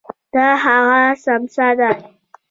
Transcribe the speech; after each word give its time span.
دا 0.33 0.47
هماغه 0.63 1.03
څمڅه 1.23 1.67
ده. 1.79 1.89